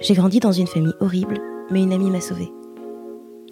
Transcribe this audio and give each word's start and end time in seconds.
J'ai 0.00 0.14
grandi 0.14 0.40
dans 0.40 0.52
une 0.52 0.66
famille 0.66 0.94
horrible, 1.00 1.36
mais 1.70 1.82
une 1.82 1.92
amie 1.92 2.10
m'a 2.10 2.22
sauvée. 2.22 2.50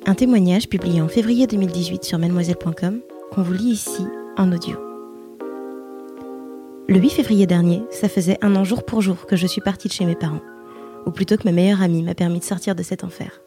Un 0.07 0.15
témoignage 0.15 0.67
publié 0.67 1.03
en 1.03 1.09
février 1.09 1.47
2018 1.47 2.05
sur 2.05 2.19
mademoiselle.com 2.19 3.03
qu'on 3.31 3.43
vous 3.43 3.53
lit 3.53 3.73
ici 3.73 4.07
en 4.39 4.51
audio. 4.51 4.79
Le 6.89 6.99
8 6.99 7.11
février 7.11 7.47
dernier, 7.47 7.83
ça 7.91 8.09
faisait 8.09 8.39
un 8.41 8.57
an 8.57 8.65
jour 8.65 8.87
pour 8.87 9.03
jour 9.03 9.27
que 9.27 9.37
je 9.37 9.47
suis 9.47 9.61
partie 9.61 9.89
de 9.89 9.93
chez 9.93 10.07
mes 10.07 10.15
parents, 10.15 10.41
ou 11.05 11.11
plutôt 11.11 11.37
que 11.37 11.45
ma 11.45 11.53
meilleure 11.53 11.83
amie 11.83 12.03
m'a 12.03 12.15
permis 12.15 12.39
de 12.39 12.45
sortir 12.45 12.75
de 12.75 12.83
cet 12.83 13.05
enfer. 13.05 13.43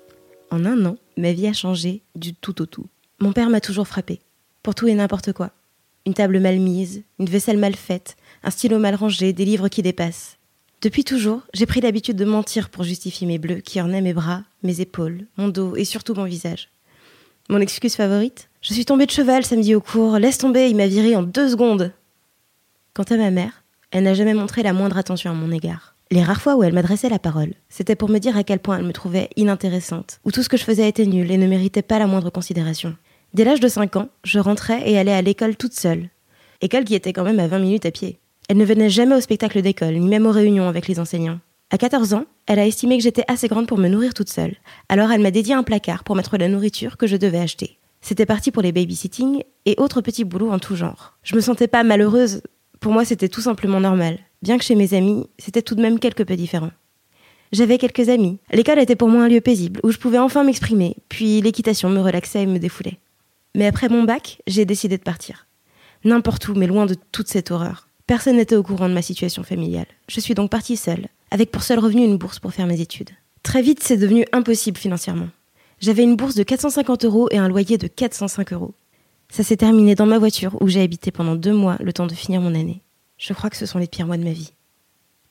En 0.52 0.64
un 0.64 0.86
an, 0.86 0.98
ma 1.18 1.34
vie 1.34 1.48
a 1.48 1.54
changé 1.54 2.04
du 2.16 2.36
tout 2.36 2.62
au 2.62 2.68
tout. 2.68 2.86
Mon 3.20 3.34
père 3.34 3.50
m'a 3.50 3.62
toujours 3.62 3.88
frappé, 3.88 4.20
pour 4.62 4.76
tout 4.76 4.88
et 4.88 4.94
n'importe 4.94 5.34
quoi. 5.34 5.50
Une 6.06 6.14
table 6.14 6.40
mal 6.40 6.60
mise, 6.60 7.02
une 7.18 7.30
vaisselle 7.30 7.58
mal 7.58 7.76
faite, 7.76 8.16
un 8.44 8.52
stylo 8.52 8.78
mal 8.78 8.94
rangé, 8.94 9.34
des 9.34 9.46
livres 9.46 9.70
qui 9.70 9.82
dépassent. 9.82 10.38
Depuis 10.82 11.04
toujours, 11.04 11.42
j'ai 11.54 11.68
pris 11.68 11.80
l'habitude 11.80 12.16
de 12.16 12.26
mentir 12.26 12.70
pour 12.70 12.84
justifier 12.84 13.28
mes 13.28 13.38
bleus 13.38 13.60
qui 13.60 13.80
ornaient 13.80 14.02
mes 14.02 14.14
bras, 14.14 14.42
mes 14.64 14.82
épaules, 14.82 15.28
mon 15.38 15.48
dos 15.48 15.76
et 15.76 15.86
surtout 15.86 16.16
mon 16.16 16.24
visage. 16.24 16.70
Mon 17.50 17.60
excuse 17.60 17.96
favorite? 17.96 18.50
Je 18.62 18.74
suis 18.74 18.86
tombée 18.86 19.06
de 19.06 19.12
cheval 19.12 19.46
samedi 19.46 19.76
au 19.76 19.82
cours, 19.82 20.18
laisse 20.18 20.40
tomber, 20.40 20.70
il 20.70 20.76
m'a 20.76 20.88
viré 20.88 21.16
en 21.16 21.22
deux 21.22 21.50
secondes. 21.50 21.94
Quant 22.96 23.04
à 23.04 23.18
ma 23.18 23.30
mère, 23.30 23.64
elle 23.92 24.06
n'a 24.06 24.16
jamais 24.16 24.34
montré 24.34 24.64
la 24.64 24.74
moindre 24.74 24.98
attention 24.98 25.30
à 25.30 25.36
mon 25.36 25.52
égard. 25.52 25.96
Les 26.10 26.24
rares 26.24 26.42
fois 26.42 26.56
où 26.56 26.64
elle 26.64 26.74
m'adressait 26.74 27.10
la 27.10 27.20
parole, 27.20 27.54
c'était 27.70 27.96
pour 27.96 28.10
me 28.10 28.18
dire 28.18 28.36
à 28.36 28.44
quel 28.44 28.58
point 28.58 28.80
elle 28.80 28.86
me 28.86 28.92
trouvait 28.92 29.30
inintéressante, 29.36 30.20
ou 30.26 30.32
tout 30.32 30.42
ce 30.42 30.50
que 30.50 30.58
je 30.58 30.64
faisais 30.64 30.90
était 30.90 31.06
nul 31.06 31.30
et 31.30 31.38
ne 31.38 31.48
méritait 31.48 31.84
pas 31.84 32.00
la 32.00 32.08
moindre 32.08 32.32
considération. 32.32 32.96
Dès 33.36 33.44
l'âge 33.44 33.60
de 33.60 33.68
5 33.68 33.98
ans, 33.98 34.10
je 34.24 34.40
rentrais 34.40 34.90
et 34.90 34.98
allais 34.98 35.14
à 35.14 35.22
l'école 35.22 35.58
toute 35.58 35.74
seule. 35.74 36.10
École 36.62 36.86
qui 36.86 36.96
était 36.96 37.14
quand 37.14 37.24
même 37.24 37.40
à 37.40 37.48
20 37.48 37.60
minutes 37.60 37.86
à 37.86 37.92
pied. 37.92 38.18
Elle 38.52 38.58
ne 38.58 38.66
venait 38.66 38.90
jamais 38.90 39.16
au 39.16 39.22
spectacle 39.22 39.62
d'école, 39.62 39.94
ni 39.94 40.10
même 40.10 40.26
aux 40.26 40.32
réunions 40.32 40.68
avec 40.68 40.90
les 40.90 41.00
enseignants. 41.00 41.40
À 41.70 41.78
14 41.78 42.14
ans, 42.14 42.26
elle 42.48 42.60
a 42.60 42.68
estimé 42.68 42.98
que 42.98 43.04
j'étais 43.04 43.24
assez 43.30 43.48
grande 43.48 43.66
pour 43.66 43.78
me 43.78 43.88
nourrir 43.88 44.14
toute 44.14 44.28
seule. 44.28 44.58
Alors 44.90 45.10
elle 45.10 45.22
m'a 45.22 45.32
dédié 45.32 45.54
un 45.54 45.64
placard 45.64 46.04
pour 46.04 46.18
mettre 46.18 46.36
la 46.36 46.50
nourriture 46.50 46.98
que 46.98 47.08
je 47.08 47.16
devais 47.16 47.40
acheter. 47.40 47.78
C'était 48.02 48.26
parti 48.26 48.52
pour 48.52 48.62
les 48.62 48.74
babysitting 48.74 49.44
et 49.66 49.76
autres 49.78 50.02
petits 50.02 50.26
boulots 50.26 50.52
en 50.52 50.60
tout 50.60 50.76
genre. 50.76 51.18
Je 51.24 51.38
me 51.38 51.40
sentais 51.40 51.70
pas 51.70 51.86
malheureuse. 51.86 52.42
Pour 52.82 52.92
moi, 52.92 53.06
c'était 53.06 53.30
tout 53.30 53.40
simplement 53.40 53.80
normal. 53.80 54.20
Bien 54.42 54.58
que 54.58 54.66
chez 54.66 54.76
mes 54.76 54.94
amis, 54.96 55.28
c'était 55.40 55.62
tout 55.62 55.76
de 55.76 55.82
même 55.82 55.98
quelque 55.98 56.24
peu 56.24 56.36
différent. 56.36 56.72
J'avais 57.54 57.78
quelques 57.78 58.10
amis. 58.10 58.38
L'école 58.52 58.80
était 58.80 58.98
pour 58.98 59.08
moi 59.08 59.24
un 59.24 59.30
lieu 59.30 59.40
paisible 59.40 59.80
où 59.84 59.92
je 59.92 59.98
pouvais 59.98 60.20
enfin 60.20 60.44
m'exprimer, 60.44 60.98
puis 61.08 61.40
l'équitation 61.40 61.90
me 61.90 62.02
relaxait 62.02 62.44
et 62.44 62.48
me 62.48 62.60
défoulait. 62.60 63.00
Mais 63.56 63.66
après 63.66 63.88
mon 63.88 64.04
bac, 64.04 64.42
j'ai 64.46 64.66
décidé 64.66 64.98
de 64.98 65.04
partir. 65.04 65.48
N'importe 66.04 66.50
où, 66.50 66.54
mais 66.54 66.68
loin 66.68 66.86
de 66.86 66.98
toute 67.14 67.30
cette 67.30 67.52
horreur. 67.52 67.88
Personne 68.12 68.36
n'était 68.36 68.58
au 68.58 68.64
courant 68.64 68.90
de 68.90 68.94
ma 68.94 69.02
situation 69.02 69.42
familiale. 69.42 69.86
Je 70.10 70.20
suis 70.20 70.34
donc 70.34 70.52
partie 70.52 70.76
seule, 70.76 71.08
avec 71.32 71.50
pour 71.50 71.64
seul 71.64 71.80
revenu 71.80 72.04
une 72.04 72.18
bourse 72.18 72.40
pour 72.40 72.52
faire 72.52 72.68
mes 72.68 72.82
études. 72.82 73.12
Très 73.42 73.62
vite, 73.62 73.82
c'est 73.82 73.96
devenu 73.96 74.26
impossible 74.34 74.78
financièrement. 74.78 75.30
J'avais 75.80 76.04
une 76.04 76.18
bourse 76.18 76.36
de 76.36 76.44
450 76.44 77.06
euros 77.06 77.30
et 77.32 77.38
un 77.38 77.48
loyer 77.48 77.78
de 77.78 77.88
405 77.88 78.52
euros. 78.52 78.74
Ça 79.30 79.44
s'est 79.44 79.56
terminé 79.56 79.96
dans 79.96 80.08
ma 80.08 80.20
voiture 80.20 80.58
où 80.62 80.68
j'ai 80.68 80.82
habité 80.82 81.10
pendant 81.12 81.36
deux 81.38 81.54
mois 81.54 81.78
le 81.80 81.94
temps 81.94 82.06
de 82.06 82.14
finir 82.14 82.42
mon 82.42 82.54
année. 82.54 82.82
Je 83.18 83.32
crois 83.32 83.50
que 83.50 83.56
ce 83.56 83.66
sont 83.66 83.80
les 83.80 83.88
pires 83.88 84.08
mois 84.08 84.18
de 84.18 84.26
ma 84.26 84.34
vie. 84.34 84.52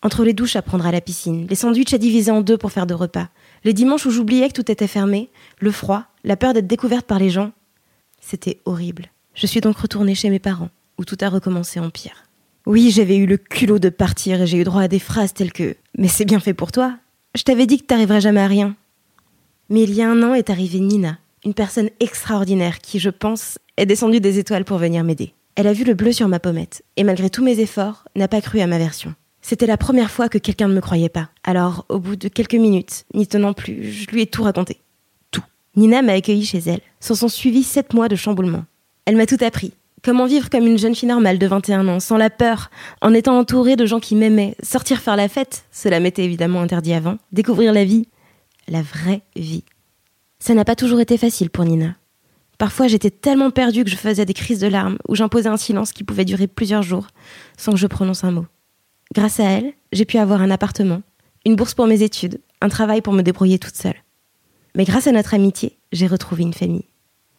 Entre 0.00 0.24
les 0.24 0.32
douches 0.32 0.56
à 0.56 0.62
prendre 0.62 0.86
à 0.86 0.90
la 0.90 1.02
piscine, 1.02 1.46
les 1.50 1.56
sandwichs 1.56 1.92
à 1.92 1.98
diviser 1.98 2.30
en 2.30 2.40
deux 2.40 2.56
pour 2.56 2.72
faire 2.72 2.86
de 2.86 2.94
repas, 2.94 3.28
les 3.62 3.74
dimanches 3.74 4.06
où 4.06 4.10
j'oubliais 4.10 4.48
que 4.48 4.54
tout 4.54 4.72
était 4.72 4.86
fermé, 4.86 5.28
le 5.58 5.70
froid, 5.70 6.04
la 6.24 6.38
peur 6.38 6.54
d'être 6.54 6.66
découverte 6.66 7.04
par 7.04 7.18
les 7.18 7.28
gens, 7.28 7.52
c'était 8.22 8.58
horrible. 8.64 9.08
Je 9.34 9.46
suis 9.46 9.60
donc 9.60 9.76
retournée 9.76 10.14
chez 10.14 10.30
mes 10.30 10.38
parents, 10.38 10.70
où 10.96 11.04
tout 11.04 11.18
a 11.20 11.28
recommencé 11.28 11.78
en 11.78 11.90
pire. 11.90 12.24
Oui, 12.66 12.90
j'avais 12.90 13.16
eu 13.16 13.26
le 13.26 13.36
culot 13.36 13.78
de 13.78 13.88
partir 13.88 14.42
et 14.42 14.46
j'ai 14.46 14.58
eu 14.58 14.64
droit 14.64 14.82
à 14.82 14.88
des 14.88 14.98
phrases 14.98 15.32
telles 15.32 15.52
que 15.52 15.76
Mais 15.96 16.08
c'est 16.08 16.24
bien 16.24 16.40
fait 16.40 16.54
pour 16.54 16.72
toi. 16.72 16.96
Je 17.34 17.42
t'avais 17.42 17.66
dit 17.66 17.78
que 17.78 17.86
t'arriverais 17.86 18.20
jamais 18.20 18.40
à 18.40 18.46
rien. 18.46 18.76
Mais 19.68 19.82
il 19.82 19.94
y 19.94 20.02
a 20.02 20.10
un 20.10 20.22
an 20.22 20.34
est 20.34 20.50
arrivée 20.50 20.80
Nina, 20.80 21.18
une 21.44 21.54
personne 21.54 21.90
extraordinaire 22.00 22.80
qui, 22.80 22.98
je 22.98 23.10
pense, 23.10 23.58
est 23.76 23.86
descendue 23.86 24.20
des 24.20 24.38
étoiles 24.38 24.64
pour 24.64 24.78
venir 24.78 25.04
m'aider. 25.04 25.32
Elle 25.54 25.66
a 25.66 25.72
vu 25.72 25.84
le 25.84 25.94
bleu 25.94 26.12
sur 26.12 26.28
ma 26.28 26.40
pommette 26.40 26.82
et 26.96 27.04
malgré 27.04 27.30
tous 27.30 27.44
mes 27.44 27.60
efforts, 27.60 28.04
n'a 28.14 28.28
pas 28.28 28.40
cru 28.40 28.60
à 28.60 28.66
ma 28.66 28.78
version. 28.78 29.14
C'était 29.42 29.66
la 29.66 29.76
première 29.76 30.10
fois 30.10 30.28
que 30.28 30.38
quelqu'un 30.38 30.68
ne 30.68 30.74
me 30.74 30.80
croyait 30.80 31.08
pas. 31.08 31.30
Alors, 31.44 31.86
au 31.88 31.98
bout 31.98 32.16
de 32.16 32.28
quelques 32.28 32.54
minutes, 32.54 33.04
n'y 33.14 33.26
tenant 33.26 33.52
plus, 33.52 33.90
je 33.90 34.06
lui 34.10 34.22
ai 34.22 34.26
tout 34.26 34.42
raconté. 34.42 34.80
Tout. 35.30 35.42
Nina 35.76 36.02
m'a 36.02 36.12
accueilli 36.12 36.44
chez 36.44 36.58
elle. 36.66 36.80
S'en 37.00 37.14
sont 37.14 37.28
suivis 37.28 37.62
sept 37.62 37.94
mois 37.94 38.08
de 38.08 38.16
chamboulement. 38.16 38.64
Elle 39.06 39.16
m'a 39.16 39.26
tout 39.26 39.38
appris. 39.40 39.72
Comment 40.02 40.24
vivre 40.24 40.48
comme 40.48 40.66
une 40.66 40.78
jeune 40.78 40.94
fille 40.94 41.08
normale 41.08 41.38
de 41.38 41.46
21 41.46 41.86
ans, 41.86 42.00
sans 42.00 42.16
la 42.16 42.30
peur, 42.30 42.70
en 43.02 43.12
étant 43.12 43.38
entourée 43.38 43.76
de 43.76 43.84
gens 43.84 44.00
qui 44.00 44.16
m'aimaient, 44.16 44.56
sortir 44.62 45.00
faire 45.00 45.16
la 45.16 45.28
fête, 45.28 45.64
cela 45.70 46.00
m'était 46.00 46.24
évidemment 46.24 46.62
interdit 46.62 46.94
avant, 46.94 47.18
découvrir 47.32 47.74
la 47.74 47.84
vie, 47.84 48.08
la 48.66 48.80
vraie 48.80 49.20
vie. 49.36 49.64
Ça 50.38 50.54
n'a 50.54 50.64
pas 50.64 50.74
toujours 50.74 51.00
été 51.00 51.18
facile 51.18 51.50
pour 51.50 51.64
Nina. 51.64 51.96
Parfois 52.56 52.88
j'étais 52.88 53.10
tellement 53.10 53.50
perdue 53.50 53.84
que 53.84 53.90
je 53.90 53.96
faisais 53.96 54.24
des 54.24 54.32
crises 54.32 54.60
de 54.60 54.68
larmes, 54.68 54.96
ou 55.06 55.14
j'imposais 55.14 55.50
un 55.50 55.58
silence 55.58 55.92
qui 55.92 56.04
pouvait 56.04 56.24
durer 56.24 56.46
plusieurs 56.46 56.82
jours, 56.82 57.08
sans 57.58 57.72
que 57.72 57.78
je 57.78 57.86
prononce 57.86 58.24
un 58.24 58.30
mot. 58.30 58.46
Grâce 59.14 59.38
à 59.38 59.44
elle, 59.44 59.74
j'ai 59.92 60.06
pu 60.06 60.16
avoir 60.16 60.40
un 60.40 60.50
appartement, 60.50 61.02
une 61.44 61.56
bourse 61.56 61.74
pour 61.74 61.86
mes 61.86 62.02
études, 62.02 62.40
un 62.62 62.68
travail 62.70 63.02
pour 63.02 63.12
me 63.12 63.22
débrouiller 63.22 63.58
toute 63.58 63.76
seule. 63.76 64.02
Mais 64.74 64.84
grâce 64.84 65.06
à 65.06 65.12
notre 65.12 65.34
amitié, 65.34 65.78
j'ai 65.92 66.06
retrouvé 66.06 66.42
une 66.42 66.54
famille. 66.54 66.86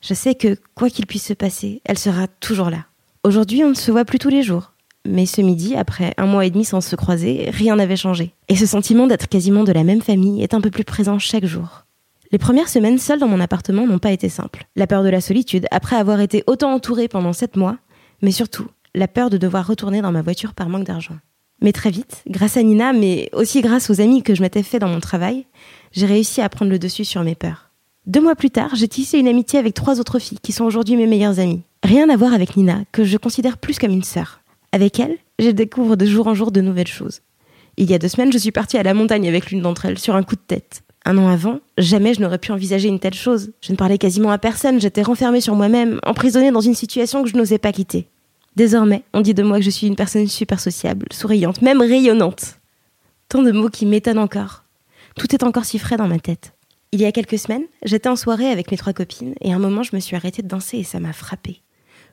Je 0.01 0.15
sais 0.15 0.33
que, 0.33 0.57
quoi 0.73 0.89
qu'il 0.89 1.05
puisse 1.05 1.25
se 1.25 1.33
passer, 1.33 1.81
elle 1.85 1.99
sera 1.99 2.27
toujours 2.27 2.71
là. 2.71 2.85
Aujourd'hui, 3.23 3.63
on 3.63 3.69
ne 3.69 3.75
se 3.75 3.91
voit 3.91 4.03
plus 4.03 4.17
tous 4.17 4.29
les 4.29 4.41
jours. 4.41 4.73
Mais 5.07 5.27
ce 5.27 5.41
midi, 5.41 5.75
après 5.75 6.13
un 6.17 6.25
mois 6.25 6.45
et 6.45 6.49
demi 6.49 6.65
sans 6.65 6.81
se 6.81 6.95
croiser, 6.95 7.49
rien 7.51 7.75
n'avait 7.75 7.95
changé. 7.95 8.33
Et 8.49 8.55
ce 8.55 8.65
sentiment 8.65 9.05
d'être 9.05 9.29
quasiment 9.29 9.63
de 9.63 9.71
la 9.71 9.83
même 9.83 10.01
famille 10.01 10.41
est 10.41 10.55
un 10.55 10.61
peu 10.61 10.71
plus 10.71 10.83
présent 10.83 11.19
chaque 11.19 11.45
jour. 11.45 11.85
Les 12.31 12.39
premières 12.39 12.69
semaines 12.69 12.97
seules 12.97 13.19
dans 13.19 13.27
mon 13.27 13.39
appartement 13.39 13.85
n'ont 13.85 13.99
pas 13.99 14.11
été 14.11 14.29
simples. 14.29 14.65
La 14.75 14.87
peur 14.87 15.03
de 15.03 15.09
la 15.09 15.21
solitude, 15.21 15.67
après 15.69 15.97
avoir 15.97 16.19
été 16.19 16.43
autant 16.47 16.73
entourée 16.73 17.07
pendant 17.07 17.33
sept 17.33 17.55
mois, 17.55 17.77
mais 18.21 18.31
surtout, 18.31 18.67
la 18.95 19.07
peur 19.07 19.29
de 19.29 19.37
devoir 19.37 19.67
retourner 19.67 20.01
dans 20.01 20.11
ma 20.11 20.21
voiture 20.21 20.53
par 20.53 20.69
manque 20.69 20.85
d'argent. 20.85 21.17
Mais 21.61 21.73
très 21.73 21.91
vite, 21.91 22.23
grâce 22.27 22.57
à 22.57 22.63
Nina, 22.63 22.91
mais 22.93 23.29
aussi 23.33 23.61
grâce 23.61 23.89
aux 23.91 24.01
amis 24.01 24.23
que 24.23 24.33
je 24.33 24.41
m'étais 24.41 24.63
fait 24.63 24.79
dans 24.79 24.87
mon 24.87 24.99
travail, 24.99 25.45
j'ai 25.91 26.07
réussi 26.07 26.41
à 26.41 26.49
prendre 26.49 26.71
le 26.71 26.79
dessus 26.79 27.05
sur 27.05 27.23
mes 27.23 27.35
peurs. 27.35 27.70
Deux 28.07 28.21
mois 28.21 28.35
plus 28.35 28.49
tard, 28.49 28.73
j'ai 28.73 28.87
tissé 28.87 29.19
une 29.19 29.27
amitié 29.27 29.59
avec 29.59 29.75
trois 29.75 29.99
autres 29.99 30.17
filles 30.17 30.39
qui 30.41 30.53
sont 30.53 30.65
aujourd'hui 30.65 30.95
mes 30.95 31.05
meilleures 31.05 31.39
amies. 31.39 31.61
Rien 31.83 32.09
à 32.09 32.17
voir 32.17 32.33
avec 32.33 32.57
Nina, 32.57 32.79
que 32.91 33.03
je 33.03 33.15
considère 33.17 33.59
plus 33.59 33.77
comme 33.77 33.91
une 33.91 34.03
sœur. 34.03 34.41
Avec 34.71 34.99
elle, 34.99 35.17
je 35.37 35.49
découvre 35.49 35.95
de 35.95 36.07
jour 36.07 36.25
en 36.25 36.33
jour 36.33 36.51
de 36.51 36.61
nouvelles 36.61 36.87
choses. 36.87 37.21
Il 37.77 37.91
y 37.91 37.93
a 37.93 37.99
deux 37.99 38.07
semaines, 38.07 38.33
je 38.33 38.39
suis 38.39 38.51
partie 38.51 38.79
à 38.79 38.83
la 38.83 38.95
montagne 38.95 39.27
avec 39.27 39.51
l'une 39.51 39.61
d'entre 39.61 39.85
elles 39.85 39.99
sur 39.99 40.15
un 40.15 40.23
coup 40.23 40.35
de 40.35 40.41
tête. 40.41 40.81
Un 41.05 41.19
an 41.19 41.27
avant, 41.27 41.59
jamais 41.77 42.15
je 42.15 42.21
n'aurais 42.21 42.39
pu 42.39 42.51
envisager 42.51 42.87
une 42.87 42.99
telle 42.99 43.13
chose. 43.13 43.51
Je 43.61 43.71
ne 43.71 43.77
parlais 43.77 43.99
quasiment 43.99 44.31
à 44.31 44.39
personne, 44.39 44.81
j'étais 44.81 45.03
renfermée 45.03 45.41
sur 45.41 45.53
moi-même, 45.53 45.99
emprisonnée 46.03 46.49
dans 46.49 46.59
une 46.59 46.75
situation 46.75 47.21
que 47.21 47.29
je 47.29 47.37
n'osais 47.37 47.59
pas 47.59 47.71
quitter. 47.71 48.07
Désormais, 48.55 49.03
on 49.13 49.21
dit 49.21 49.35
de 49.35 49.43
moi 49.43 49.59
que 49.59 49.63
je 49.63 49.69
suis 49.69 49.85
une 49.85 49.95
personne 49.95 50.27
super 50.27 50.59
sociable, 50.59 51.05
souriante, 51.11 51.61
même 51.61 51.81
rayonnante. 51.81 52.57
Tant 53.29 53.43
de 53.43 53.51
mots 53.51 53.69
qui 53.69 53.85
m'étonnent 53.85 54.17
encore. 54.17 54.63
Tout 55.15 55.35
est 55.35 55.43
encore 55.43 55.65
si 55.65 55.77
frais 55.77 55.97
dans 55.97 56.07
ma 56.07 56.19
tête. 56.19 56.53
Il 56.93 56.99
y 56.99 57.05
a 57.05 57.13
quelques 57.13 57.39
semaines, 57.39 57.63
j'étais 57.83 58.09
en 58.09 58.17
soirée 58.17 58.47
avec 58.47 58.69
mes 58.69 58.77
trois 58.77 58.91
copines 58.91 59.33
et 59.39 59.53
à 59.53 59.55
un 59.55 59.59
moment 59.59 59.81
je 59.81 59.95
me 59.95 60.01
suis 60.01 60.17
arrêtée 60.17 60.41
de 60.41 60.49
danser 60.49 60.79
et 60.79 60.83
ça 60.83 60.99
m'a 60.99 61.13
frappée. 61.13 61.61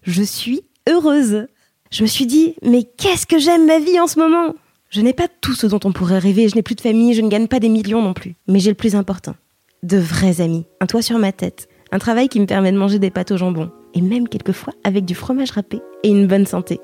Je 0.03 0.23
suis 0.23 0.63
heureuse. 0.89 1.49
Je 1.91 2.03
me 2.03 2.07
suis 2.07 2.27
dit, 2.27 2.55
mais 2.63 2.85
qu'est-ce 2.85 3.27
que 3.27 3.39
j'aime 3.39 3.67
ma 3.67 3.81
vie 3.81 3.99
en 3.99 4.07
ce 4.07 4.21
moment? 4.21 4.55
Je 4.91 5.01
n'ai 5.01 5.15
pas 5.15 5.27
tout 5.41 5.55
ce 5.55 5.67
dont 5.67 5.81
on 5.85 5.93
pourrait 5.93 6.21
rêver, 6.21 6.49
je 6.49 6.55
n'ai 6.55 6.63
plus 6.63 6.77
de 6.77 6.81
famille, 6.81 7.13
je 7.15 7.23
ne 7.23 7.29
gagne 7.29 7.49
pas 7.49 7.59
des 7.59 7.69
millions 7.69 8.03
non 8.03 8.15
plus. 8.15 8.37
Mais 8.47 8.61
j'ai 8.61 8.71
le 8.71 8.77
plus 8.77 8.95
important. 8.95 9.35
De 9.83 9.99
vrais 9.99 10.41
amis, 10.41 10.65
un 10.81 10.87
toit 10.87 11.03
sur 11.03 11.19
ma 11.19 11.33
tête, 11.33 11.69
un 11.91 11.99
travail 11.99 12.29
qui 12.29 12.39
me 12.39 12.47
permet 12.47 12.71
de 12.71 12.79
manger 12.79 13.01
des 13.01 13.11
pâtes 13.11 13.33
au 13.33 13.37
jambon, 13.37 13.71
et 13.95 14.01
même 14.01 14.29
quelquefois 14.29 14.75
avec 14.85 15.05
du 15.05 15.15
fromage 15.17 15.51
râpé 15.51 15.81
et 16.05 16.09
une 16.09 16.29
bonne 16.29 16.47
santé. 16.47 16.79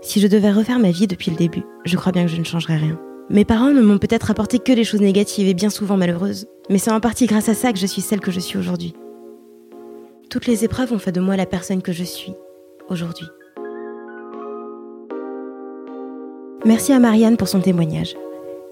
Si 0.00 0.20
je 0.20 0.28
devais 0.28 0.52
refaire 0.52 0.78
ma 0.78 0.92
vie 0.92 1.08
depuis 1.08 1.32
le 1.32 1.36
début, 1.36 1.64
je 1.84 1.96
crois 1.96 2.12
bien 2.12 2.22
que 2.22 2.30
je 2.30 2.36
ne 2.36 2.44
changerais 2.44 2.76
rien. 2.76 3.00
Mes 3.28 3.44
parents 3.44 3.72
ne 3.72 3.82
m'ont 3.82 3.98
peut-être 3.98 4.30
apporté 4.30 4.60
que 4.60 4.72
des 4.72 4.84
choses 4.84 5.00
négatives 5.00 5.48
et 5.48 5.54
bien 5.54 5.68
souvent 5.68 5.96
malheureuses, 5.96 6.46
mais 6.70 6.78
c'est 6.78 6.92
en 6.92 7.00
partie 7.00 7.26
grâce 7.26 7.48
à 7.48 7.54
ça 7.54 7.72
que 7.72 7.78
je 7.78 7.86
suis 7.86 8.00
celle 8.00 8.20
que 8.20 8.30
je 8.30 8.38
suis 8.38 8.56
aujourd'hui. 8.56 8.94
Toutes 10.30 10.46
les 10.46 10.64
épreuves 10.64 10.92
ont 10.92 10.98
fait 10.98 11.10
de 11.10 11.20
moi 11.20 11.36
la 11.36 11.46
personne 11.46 11.82
que 11.82 11.92
je 11.92 12.04
suis 12.04 12.34
aujourd'hui. 12.88 13.26
Merci 16.64 16.92
à 16.92 17.00
Marianne 17.00 17.36
pour 17.36 17.48
son 17.48 17.60
témoignage. 17.60 18.16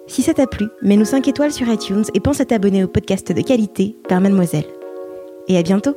Si 0.07 0.23
ça 0.23 0.35
t'a 0.35 0.47
plu, 0.47 0.67
mets-nous 0.83 1.05
5 1.05 1.27
étoiles 1.27 1.53
sur 1.53 1.69
iTunes 1.69 2.05
et 2.15 2.21
pense 2.21 2.41
à 2.41 2.45
t'abonner 2.45 2.85
au 2.85 2.89
podcast 2.89 3.33
de 3.33 3.41
qualité 3.41 3.97
par 4.09 4.21
Mademoiselle. 4.21 4.67
Et 5.49 5.59
à 5.59 5.63
bientôt 5.63 5.97